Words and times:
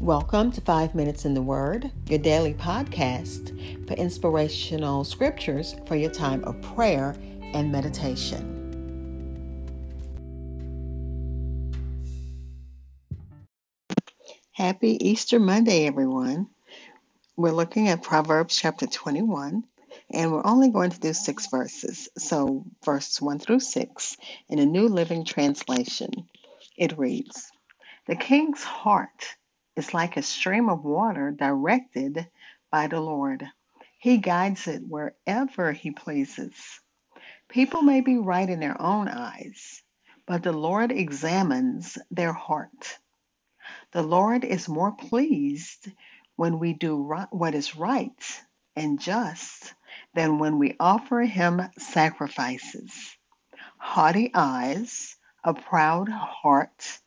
Welcome 0.00 0.50
to 0.50 0.60
Five 0.60 0.96
Minutes 0.96 1.24
in 1.24 1.34
the 1.34 1.40
Word, 1.40 1.88
your 2.08 2.18
daily 2.18 2.52
podcast 2.52 3.86
for 3.86 3.94
inspirational 3.94 5.04
scriptures 5.04 5.76
for 5.86 5.94
your 5.94 6.10
time 6.10 6.42
of 6.44 6.60
prayer 6.60 7.14
and 7.54 7.70
meditation. 7.70 8.50
Happy 14.50 14.98
Easter 15.08 15.38
Monday, 15.38 15.86
everyone. 15.86 16.48
We're 17.36 17.52
looking 17.52 17.88
at 17.88 18.02
Proverbs 18.02 18.56
chapter 18.56 18.88
21, 18.88 19.62
and 20.10 20.32
we're 20.32 20.44
only 20.44 20.70
going 20.70 20.90
to 20.90 21.00
do 21.00 21.12
six 21.12 21.46
verses. 21.46 22.08
So, 22.18 22.64
verse 22.84 23.22
1 23.22 23.38
through 23.38 23.60
6 23.60 24.16
in 24.48 24.58
a 24.58 24.66
New 24.66 24.88
Living 24.88 25.24
Translation, 25.24 26.28
it 26.76 26.98
reads 26.98 27.52
The 28.06 28.16
king's 28.16 28.64
heart 28.64 29.36
is 29.76 29.94
like 29.94 30.16
a 30.16 30.22
stream 30.22 30.68
of 30.68 30.84
water 30.84 31.30
directed 31.30 32.28
by 32.70 32.86
the 32.86 33.00
Lord. 33.00 33.46
He 33.98 34.18
guides 34.18 34.66
it 34.68 34.82
wherever 34.86 35.72
He 35.72 35.90
pleases. 35.90 36.54
People 37.48 37.82
may 37.82 38.00
be 38.00 38.18
right 38.18 38.48
in 38.48 38.60
their 38.60 38.80
own 38.80 39.08
eyes, 39.08 39.82
but 40.26 40.42
the 40.42 40.52
Lord 40.52 40.92
examines 40.92 41.98
their 42.10 42.32
heart. 42.32 42.98
The 43.92 44.02
Lord 44.02 44.44
is 44.44 44.68
more 44.68 44.92
pleased 44.92 45.90
when 46.36 46.58
we 46.58 46.74
do 46.74 46.96
what 47.30 47.54
is 47.54 47.76
right 47.76 48.42
and 48.76 49.00
just 49.00 49.74
than 50.14 50.38
when 50.38 50.58
we 50.58 50.76
offer 50.80 51.20
Him 51.22 51.62
sacrifices. 51.78 53.16
Haughty 53.78 54.30
eyes, 54.34 55.16
a 55.44 55.54
proud 55.54 56.08
heart, 56.08 57.00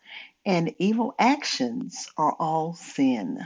and 0.47 0.73
evil 0.79 1.13
actions 1.19 2.09
are 2.17 2.33
all 2.39 2.73
sin. 2.73 3.37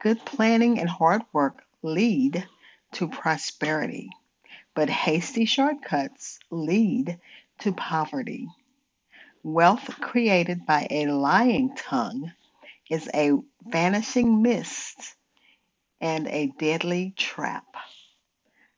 Good 0.00 0.24
planning 0.24 0.80
and 0.80 0.88
hard 0.88 1.22
work 1.32 1.62
lead 1.82 2.48
to 2.94 3.08
prosperity, 3.08 4.10
but 4.74 4.90
hasty 4.90 5.44
shortcuts 5.44 6.40
lead 6.50 7.20
to 7.60 7.72
poverty. 7.72 8.48
Wealth 9.44 9.88
created 10.00 10.66
by 10.66 10.88
a 10.90 11.06
lying 11.06 11.76
tongue 11.76 12.32
is 12.90 13.08
a 13.14 13.30
vanishing 13.62 14.42
mist 14.42 15.14
and 16.00 16.26
a 16.26 16.52
deadly 16.58 17.14
trap. 17.16 17.66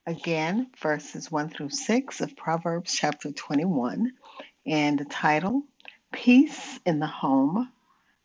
Again, 0.07 0.71
verses 0.83 1.33
1 1.33 1.49
through 1.49 1.71
6 1.71 2.21
of 2.21 2.37
Proverbs 2.37 2.93
chapter 2.95 3.33
21, 3.33 4.13
and 4.67 4.99
the 4.99 5.07
title 5.07 5.63
Peace 6.17 6.81
in 6.87 6.99
the 6.99 7.07
Home, 7.07 7.71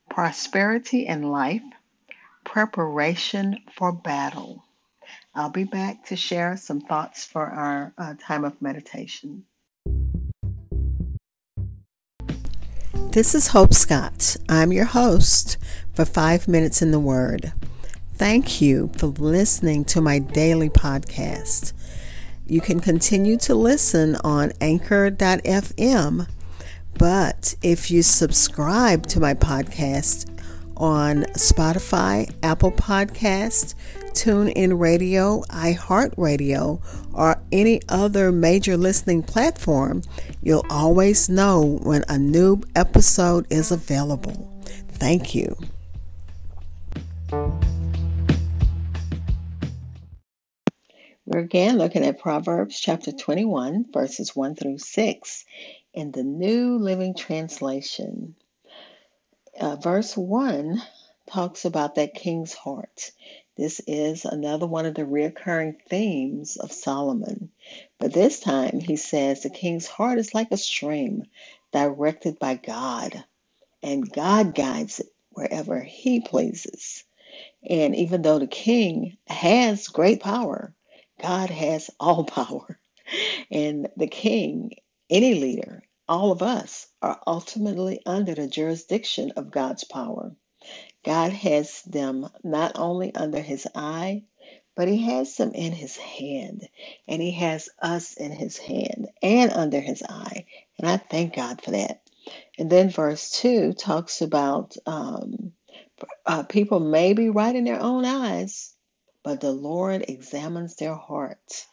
Prosperity 0.09 1.05
in 1.05 1.23
Life, 1.23 1.61
Preparation 2.45 3.59
for 3.73 3.91
Battle. 3.91 4.63
I'll 5.35 5.49
be 5.49 5.65
back 5.65 6.05
to 6.05 6.15
share 6.15 6.55
some 6.55 6.79
thoughts 6.79 7.25
for 7.25 7.45
our 7.45 7.93
uh, 7.97 8.13
time 8.17 8.45
of 8.45 8.61
meditation. 8.61 9.43
This 13.11 13.35
is 13.35 13.49
Hope 13.49 13.73
Scott. 13.73 14.37
I'm 14.47 14.71
your 14.71 14.85
host 14.85 15.57
for 15.93 16.05
Five 16.05 16.47
Minutes 16.47 16.81
in 16.81 16.91
the 16.91 16.99
Word. 16.99 17.51
Thank 18.15 18.61
you 18.61 18.89
for 18.97 19.07
listening 19.07 19.83
to 19.85 19.99
my 19.99 20.17
daily 20.17 20.69
podcast. 20.69 21.73
You 22.47 22.61
can 22.61 22.79
continue 22.79 23.35
to 23.39 23.53
listen 23.53 24.15
on 24.23 24.53
anchor.fm, 24.61 26.27
but 26.97 27.55
if 27.61 27.89
you 27.89 28.03
subscribe 28.03 29.07
to 29.07 29.19
my 29.19 29.33
podcast 29.33 30.29
on 30.77 31.23
Spotify, 31.33 32.33
Apple 32.43 32.71
Podcast, 32.71 33.75
TuneIn 34.13 34.79
Radio, 34.79 35.41
iHeartRadio, 35.43 36.81
or 37.13 37.41
any 37.51 37.81
other 37.89 38.31
major 38.31 38.77
listening 38.77 39.23
platform, 39.23 40.01
you'll 40.41 40.65
always 40.69 41.29
know 41.29 41.79
when 41.83 42.03
a 42.09 42.17
new 42.17 42.61
episode 42.75 43.47
is 43.49 43.71
available. 43.71 44.49
Thank 44.89 45.33
you. 45.33 45.55
We're 51.25 51.39
again 51.39 51.77
looking 51.77 52.03
at 52.03 52.19
Proverbs 52.19 52.79
chapter 52.79 53.11
21, 53.11 53.85
verses 53.93 54.35
1 54.35 54.55
through 54.55 54.79
6 54.79 55.45
in 55.93 56.11
the 56.11 56.23
New 56.23 56.77
Living 56.77 57.15
Translation. 57.15 58.35
Uh, 59.59 59.75
verse 59.75 60.15
1 60.15 60.81
talks 61.27 61.65
about 61.65 61.95
that 61.95 62.13
king's 62.13 62.53
heart. 62.53 63.11
This 63.57 63.81
is 63.85 64.25
another 64.25 64.65
one 64.65 64.85
of 64.85 64.95
the 64.95 65.05
recurring 65.05 65.77
themes 65.89 66.57
of 66.57 66.71
Solomon. 66.71 67.51
But 67.99 68.13
this 68.13 68.39
time 68.39 68.79
he 68.79 68.95
says 68.95 69.43
the 69.43 69.49
king's 69.49 69.87
heart 69.87 70.17
is 70.17 70.33
like 70.33 70.51
a 70.51 70.57
stream 70.57 71.25
directed 71.71 72.39
by 72.39 72.55
God, 72.55 73.23
and 73.83 74.11
God 74.11 74.55
guides 74.55 74.99
it 74.99 75.07
wherever 75.31 75.79
he 75.79 76.21
pleases. 76.21 77.03
And 77.69 77.95
even 77.95 78.21
though 78.21 78.39
the 78.39 78.47
king 78.47 79.17
has 79.27 79.87
great 79.87 80.21
power, 80.21 80.73
God 81.21 81.49
has 81.49 81.89
all 81.99 82.23
power. 82.25 82.79
And 83.51 83.89
the 83.97 84.07
king, 84.07 84.71
any 85.11 85.35
leader, 85.35 85.83
all 86.09 86.31
of 86.33 86.43
us 86.43 86.87
are 87.03 87.21
ultimately 87.27 88.01
under 88.07 88.35
the 88.35 88.47
jurisdiction 88.47 89.33
of 89.37 89.51
God's 89.51 89.85
power. 89.85 90.35
God 91.05 91.33
has 91.33 91.81
them 91.83 92.29
not 92.43 92.73
only 92.79 93.13
under 93.15 93.41
his 93.41 93.67
eye, 93.75 94.23
but 94.75 94.87
he 94.87 95.03
has 95.03 95.37
them 95.37 95.53
in 95.53 95.73
his 95.73 95.97
hand. 95.97 96.67
And 97.07 97.21
he 97.21 97.31
has 97.33 97.69
us 97.81 98.15
in 98.15 98.31
his 98.31 98.57
hand 98.57 99.09
and 99.23 99.51
under 99.51 99.81
his 99.81 100.03
eye. 100.07 100.45
And 100.79 100.89
I 100.89 100.97
thank 100.97 101.35
God 101.35 101.61
for 101.63 101.71
that. 101.71 102.01
And 102.59 102.69
then 102.69 102.89
verse 102.91 103.31
2 103.41 103.73
talks 103.73 104.21
about 104.21 104.77
um, 104.85 105.53
uh, 106.25 106.43
people 106.43 106.79
may 106.79 107.13
be 107.13 107.29
right 107.29 107.55
in 107.55 107.65
their 107.65 107.81
own 107.81 108.05
eyes, 108.05 108.73
but 109.23 109.41
the 109.41 109.51
Lord 109.51 110.05
examines 110.07 110.75
their 110.77 110.95
hearts. 110.95 111.67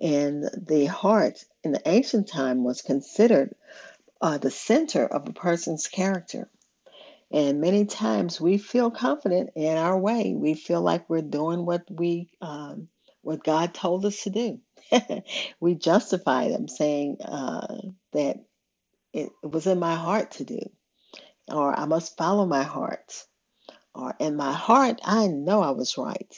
And 0.00 0.44
the 0.56 0.86
heart 0.86 1.44
in 1.64 1.72
the 1.72 1.82
ancient 1.86 2.28
time 2.28 2.64
was 2.64 2.82
considered 2.82 3.54
uh, 4.20 4.38
the 4.38 4.50
center 4.50 5.06
of 5.06 5.28
a 5.28 5.32
person's 5.32 5.86
character. 5.88 6.50
And 7.30 7.60
many 7.60 7.86
times 7.86 8.40
we 8.40 8.58
feel 8.58 8.90
confident 8.90 9.50
in 9.56 9.76
our 9.76 9.98
way. 9.98 10.34
We 10.36 10.54
feel 10.54 10.80
like 10.80 11.10
we're 11.10 11.22
doing 11.22 11.66
what 11.66 11.84
we, 11.90 12.30
um, 12.40 12.88
what 13.22 13.42
God 13.42 13.74
told 13.74 14.04
us 14.06 14.22
to 14.22 14.30
do. 14.30 14.60
we 15.60 15.74
justify 15.74 16.48
them, 16.48 16.68
saying 16.68 17.18
uh, 17.22 17.78
that 18.12 18.36
it 19.12 19.30
was 19.42 19.66
in 19.66 19.78
my 19.78 19.94
heart 19.94 20.32
to 20.32 20.44
do, 20.44 20.60
or 21.48 21.78
I 21.78 21.86
must 21.86 22.16
follow 22.16 22.46
my 22.46 22.62
heart, 22.62 23.24
or 23.94 24.14
in 24.20 24.36
my 24.36 24.52
heart 24.52 25.00
I 25.04 25.26
know 25.26 25.62
I 25.62 25.70
was 25.70 25.98
right. 25.98 26.34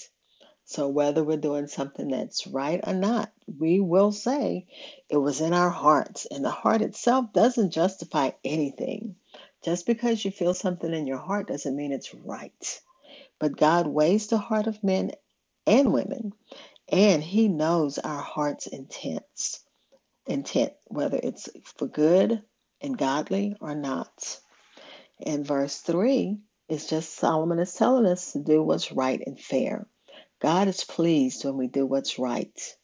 So 0.70 0.86
whether 0.86 1.24
we're 1.24 1.38
doing 1.38 1.66
something 1.66 2.08
that's 2.08 2.46
right 2.46 2.78
or 2.86 2.92
not, 2.92 3.32
we 3.46 3.80
will 3.80 4.12
say 4.12 4.66
it 5.08 5.16
was 5.16 5.40
in 5.40 5.54
our 5.54 5.70
hearts, 5.70 6.26
and 6.26 6.44
the 6.44 6.50
heart 6.50 6.82
itself 6.82 7.32
doesn't 7.32 7.70
justify 7.70 8.32
anything. 8.44 9.16
Just 9.64 9.86
because 9.86 10.22
you 10.22 10.30
feel 10.30 10.52
something 10.52 10.92
in 10.92 11.06
your 11.06 11.16
heart 11.16 11.48
doesn't 11.48 11.74
mean 11.74 11.90
it's 11.90 12.14
right. 12.14 12.82
But 13.38 13.56
God 13.56 13.86
weighs 13.86 14.26
the 14.26 14.36
heart 14.36 14.66
of 14.66 14.84
men 14.84 15.12
and 15.66 15.90
women, 15.90 16.34
and 16.86 17.22
He 17.22 17.48
knows 17.48 17.98
our 17.98 18.20
heart's 18.20 18.66
intents, 18.66 19.64
intent, 20.26 20.74
whether 20.84 21.18
it's 21.22 21.48
for 21.78 21.86
good 21.86 22.42
and 22.82 22.98
godly 22.98 23.56
or 23.62 23.74
not. 23.74 24.38
And 25.24 25.46
verse 25.46 25.78
3 25.78 26.40
is 26.68 26.86
just 26.86 27.14
Solomon 27.16 27.58
is 27.58 27.72
telling 27.72 28.04
us 28.04 28.32
to 28.32 28.38
do 28.38 28.62
what's 28.62 28.92
right 28.92 29.22
and 29.26 29.40
fair. 29.40 29.86
God 30.40 30.68
is 30.68 30.84
pleased 30.84 31.44
when 31.44 31.56
we 31.56 31.68
do 31.68 31.86
what's 31.86 32.18
right. 32.18 32.76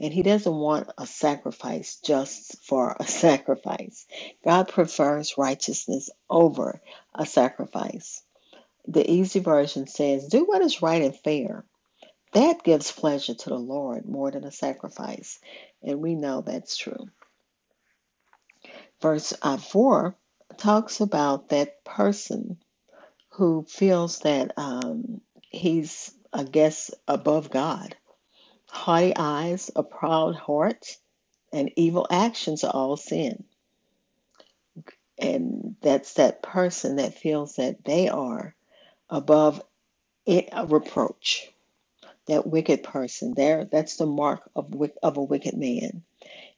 And 0.00 0.12
he 0.12 0.22
doesn't 0.22 0.54
want 0.54 0.90
a 0.98 1.06
sacrifice 1.06 1.96
just 2.04 2.64
for 2.64 2.96
a 2.98 3.04
sacrifice. 3.08 4.06
God 4.44 4.68
prefers 4.68 5.38
righteousness 5.38 6.10
over 6.30 6.80
a 7.14 7.26
sacrifice. 7.26 8.22
The 8.88 9.08
easy 9.10 9.40
version 9.40 9.86
says, 9.86 10.28
Do 10.28 10.44
what 10.44 10.62
is 10.62 10.82
right 10.82 11.02
and 11.02 11.16
fair. 11.16 11.64
That 12.32 12.64
gives 12.64 12.92
pleasure 12.92 13.34
to 13.34 13.48
the 13.50 13.58
Lord 13.58 14.06
more 14.06 14.30
than 14.30 14.44
a 14.44 14.52
sacrifice. 14.52 15.38
And 15.82 16.00
we 16.00 16.14
know 16.14 16.42
that's 16.42 16.76
true. 16.76 17.08
Verse 19.02 19.34
uh, 19.42 19.58
4 19.58 20.16
talks 20.58 21.00
about 21.00 21.50
that 21.50 21.84
person 21.84 22.58
who 23.30 23.64
feels 23.68 24.20
that 24.20 24.52
um, 24.56 25.20
he's, 25.50 26.12
I 26.32 26.44
guess, 26.44 26.90
above 27.08 27.50
God 27.50 27.94
haughty 28.72 29.12
eyes, 29.14 29.70
a 29.76 29.82
proud 29.82 30.34
heart, 30.34 30.96
and 31.52 31.70
evil 31.76 32.06
actions 32.10 32.64
are 32.64 32.72
all 32.72 32.96
sin. 32.96 33.44
And 35.18 35.76
that's 35.82 36.14
that 36.14 36.42
person 36.42 36.96
that 36.96 37.14
feels 37.14 37.56
that 37.56 37.84
they 37.84 38.08
are 38.08 38.54
above 39.10 39.62
it, 40.26 40.48
a 40.52 40.66
reproach. 40.66 41.48
That 42.26 42.46
wicked 42.46 42.82
person, 42.84 43.34
there, 43.34 43.64
that's 43.64 43.96
the 43.96 44.06
mark 44.06 44.48
of, 44.56 44.72
of 45.02 45.16
a 45.16 45.22
wicked 45.22 45.54
man. 45.56 46.02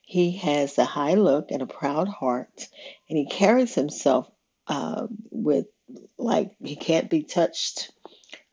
He 0.01 0.33
has 0.37 0.77
a 0.77 0.85
high 0.85 1.15
look 1.15 1.51
and 1.51 1.61
a 1.61 1.67
proud 1.67 2.07
heart, 2.07 2.67
and 3.09 3.17
he 3.17 3.25
carries 3.25 3.75
himself 3.75 4.29
uh, 4.67 5.07
with 5.31 5.65
like 6.17 6.55
he 6.63 6.75
can't 6.75 7.09
be 7.09 7.23
touched, 7.23 7.91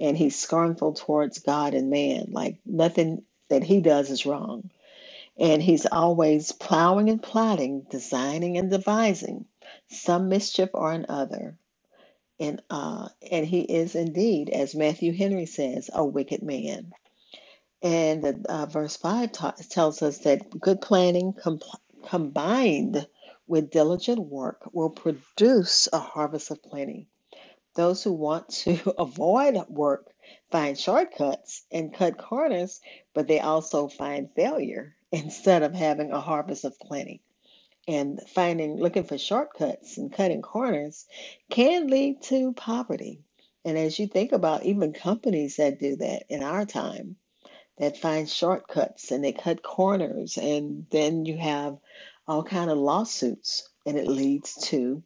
and 0.03 0.19
he's 0.19 0.39
scornful 0.39 0.95
towards 0.95 1.39
God 1.39 1.75
and 1.75 1.89
man. 1.89 2.31
Like 2.33 2.59
nothing 2.67 3.25
that 3.51 3.65
he 3.65 3.81
does 3.81 4.11
is 4.11 4.27
wrong. 4.27 4.71
And 5.39 5.63
he's 5.63 5.87
always 5.87 6.53
plowing 6.53 7.09
and 7.09 7.23
plotting, 7.23 7.87
designing 7.91 8.59
and 8.59 8.71
devising 8.71 9.47
some 9.89 10.29
mischief 10.29 10.71
or 10.75 10.93
another. 10.93 11.57
And 12.41 12.63
uh, 12.71 13.09
and 13.31 13.47
he 13.47 13.61
is 13.63 13.95
indeed, 13.95 14.51
as 14.51 14.75
Matthew 14.75 15.13
Henry 15.15 15.47
says, 15.47 15.89
a 15.95 16.05
wicked 16.05 16.43
man. 16.43 16.93
And 17.83 18.47
uh, 18.49 18.67
verse 18.67 18.97
5 18.97 19.33
ta- 19.33 19.55
tells 19.71 20.03
us 20.03 20.19
that 20.21 20.59
good 20.61 20.81
planning 20.81 21.35
com- 21.35 21.61
combined 22.09 23.07
with 23.47 23.71
diligent 23.71 24.21
work 24.21 24.63
will 24.73 24.91
produce 24.91 25.89
a 25.93 26.01
harvest 26.01 26.51
of 26.51 26.63
plenty. 26.63 27.09
Those 27.75 28.03
who 28.03 28.13
want 28.13 28.51
to 28.51 28.95
avoid 28.99 29.57
work 29.69 30.13
find 30.51 30.79
shortcuts 30.79 31.65
and 31.71 31.95
cut 31.95 32.19
corners, 32.19 32.81
but 33.15 33.27
they 33.27 33.41
also 33.41 33.89
find 33.89 34.31
failure 34.35 34.95
instead 35.13 35.63
of 35.63 35.75
having 35.75 36.13
a 36.13 36.21
harvest 36.21 36.65
of 36.65 36.79
plenty. 36.79 37.23
And 37.89 38.21
finding, 38.29 38.77
looking 38.77 39.05
for 39.05 39.19
shortcuts 39.19 39.99
and 39.99 40.13
cutting 40.13 40.43
corners 40.43 41.07
can 41.51 41.89
lead 41.89 42.23
to 42.25 42.53
poverty. 42.53 43.23
And 43.65 43.77
as 43.77 43.99
you 43.99 44.07
think 44.07 44.33
about 44.33 44.65
even 44.65 44.93
companies 44.93 45.57
that 45.57 45.81
do 45.81 45.97
that 45.97 46.25
in 46.29 46.43
our 46.43 46.65
time, 46.67 47.17
that 47.79 47.97
find 47.97 48.29
shortcuts 48.29 49.11
and 49.11 49.25
they 49.25 49.33
cut 49.33 49.63
corners, 49.63 50.39
and 50.39 50.87
then 50.91 51.25
you 51.25 51.37
have 51.39 51.79
all 52.29 52.45
kind 52.45 52.71
of 52.71 52.79
lawsuits, 52.79 53.69
and 53.85 53.99
it 53.99 54.07
leads 54.07 54.55
to 54.69 55.03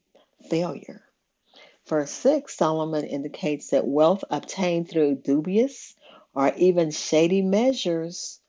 failure. 0.50 1.05
Verse 1.88 2.10
6, 2.10 2.56
Solomon 2.56 3.04
indicates 3.04 3.70
that 3.70 3.86
wealth 3.86 4.24
obtained 4.30 4.90
through 4.90 5.16
dubious 5.16 5.94
or 6.34 6.52
even 6.56 6.90
shady 6.90 7.42
measures, 7.42 8.40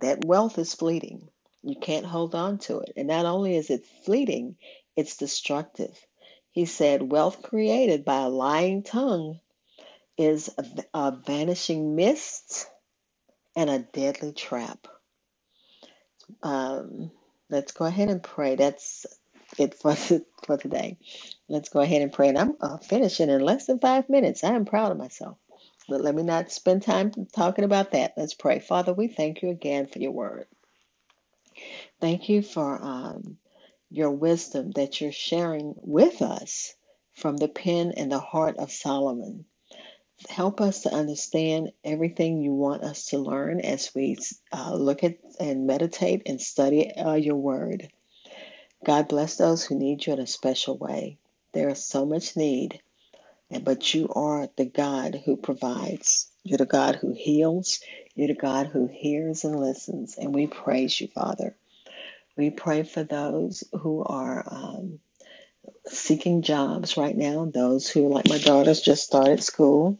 that 0.00 0.24
wealth 0.24 0.58
is 0.58 0.74
fleeting. 0.74 1.28
You 1.62 1.76
can't 1.80 2.06
hold 2.06 2.34
on 2.34 2.58
to 2.58 2.78
it. 2.80 2.92
And 2.96 3.08
not 3.08 3.26
only 3.26 3.56
is 3.56 3.70
it 3.70 3.84
fleeting, 4.04 4.56
it's 4.94 5.16
destructive. 5.16 5.98
He 6.52 6.64
said, 6.64 7.10
Wealth 7.10 7.42
created 7.42 8.04
by 8.04 8.22
a 8.22 8.28
lying 8.28 8.82
tongue 8.82 9.40
is 10.16 10.50
a, 10.94 11.12
vanishing 11.12 11.96
mist 11.96 12.66
and 13.54 13.68
a 13.68 13.80
deadly 13.80 14.32
trap. 14.32 14.86
Um, 16.42 17.10
let's 17.50 17.72
go 17.72 17.84
ahead 17.84 18.08
and 18.08 18.22
pray. 18.22 18.54
That's 18.54 19.06
it 19.60 19.74
for, 19.74 19.94
for 20.46 20.56
today. 20.56 20.98
Let's 21.48 21.68
go 21.68 21.80
ahead 21.80 22.02
and 22.02 22.12
pray. 22.12 22.28
And 22.28 22.38
I'm 22.38 22.56
uh, 22.60 22.78
finishing 22.78 23.30
in 23.30 23.40
less 23.40 23.66
than 23.66 23.78
five 23.78 24.08
minutes. 24.08 24.44
I 24.44 24.54
am 24.54 24.64
proud 24.64 24.92
of 24.92 24.98
myself. 24.98 25.38
But 25.88 26.00
let 26.00 26.14
me 26.14 26.22
not 26.22 26.50
spend 26.50 26.82
time 26.82 27.12
talking 27.34 27.64
about 27.64 27.92
that. 27.92 28.14
Let's 28.16 28.34
pray. 28.34 28.58
Father, 28.58 28.92
we 28.92 29.08
thank 29.08 29.42
you 29.42 29.50
again 29.50 29.86
for 29.86 30.00
your 30.00 30.10
word. 30.12 30.46
Thank 32.00 32.28
you 32.28 32.42
for 32.42 32.82
um, 32.82 33.38
your 33.90 34.10
wisdom 34.10 34.72
that 34.72 35.00
you're 35.00 35.12
sharing 35.12 35.74
with 35.76 36.22
us 36.22 36.74
from 37.14 37.36
the 37.36 37.48
pen 37.48 37.92
and 37.96 38.12
the 38.12 38.18
heart 38.18 38.58
of 38.58 38.72
Solomon. 38.72 39.46
Help 40.28 40.60
us 40.60 40.82
to 40.82 40.92
understand 40.92 41.72
everything 41.84 42.40
you 42.42 42.52
want 42.52 42.82
us 42.82 43.06
to 43.06 43.18
learn 43.18 43.60
as 43.60 43.94
we 43.94 44.16
uh, 44.52 44.74
look 44.74 45.04
at 45.04 45.18
and 45.38 45.66
meditate 45.66 46.22
and 46.26 46.40
study 46.40 46.90
uh, 46.92 47.14
your 47.14 47.36
word. 47.36 47.88
God 48.84 49.08
bless 49.08 49.36
those 49.36 49.64
who 49.64 49.78
need 49.78 50.06
you 50.06 50.12
in 50.12 50.20
a 50.20 50.26
special 50.26 50.76
way. 50.76 51.18
There 51.52 51.68
is 51.70 51.84
so 51.84 52.04
much 52.06 52.36
need, 52.36 52.80
but 53.62 53.94
you 53.94 54.08
are 54.14 54.48
the 54.56 54.66
God 54.66 55.20
who 55.24 55.36
provides. 55.36 56.30
You're 56.44 56.58
the 56.58 56.66
God 56.66 56.96
who 56.96 57.12
heals. 57.12 57.80
You're 58.14 58.28
the 58.28 58.34
God 58.34 58.66
who 58.66 58.86
hears 58.86 59.44
and 59.44 59.58
listens. 59.58 60.16
And 60.18 60.34
we 60.34 60.46
praise 60.46 61.00
you, 61.00 61.08
Father. 61.08 61.56
We 62.36 62.50
pray 62.50 62.82
for 62.82 63.02
those 63.02 63.64
who 63.72 64.04
are 64.04 64.44
um, 64.46 65.00
seeking 65.86 66.42
jobs 66.42 66.96
right 66.96 67.16
now, 67.16 67.46
those 67.46 67.88
who, 67.88 68.12
like 68.12 68.28
my 68.28 68.38
daughters, 68.38 68.80
just 68.80 69.04
started 69.04 69.42
school. 69.42 69.98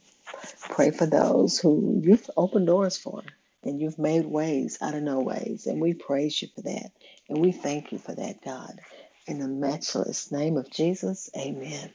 Pray 0.71 0.91
for 0.91 1.07
those 1.07 1.59
who 1.59 2.01
you've 2.05 2.29
opened 2.37 2.67
doors 2.67 2.97
for 2.97 3.23
and 3.65 3.81
you've 3.81 3.99
made 3.99 4.27
ways 4.27 4.79
out 4.81 4.95
of 4.95 5.03
no 5.03 5.21
ways. 5.21 5.67
And 5.67 5.81
we 5.81 5.95
praise 5.95 6.41
you 6.43 6.49
for 6.55 6.63
that. 6.63 6.93
And 7.29 7.39
we 7.39 7.53
thank 7.53 7.93
you 7.93 7.99
for 7.99 8.15
that, 8.15 8.43
God. 8.45 8.81
In 9.27 9.41
the 9.41 9.49
matchless 9.49 10.31
name 10.31 10.57
of 10.57 10.71
Jesus, 10.71 11.29
amen. 11.37 11.91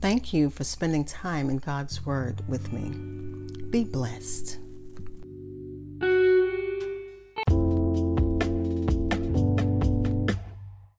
Thank 0.00 0.34
you 0.34 0.50
for 0.50 0.64
spending 0.64 1.04
time 1.06 1.48
in 1.48 1.56
God's 1.58 2.04
Word 2.04 2.42
with 2.46 2.70
me. 2.72 2.90
Be 3.70 3.84
blessed. 3.84 4.58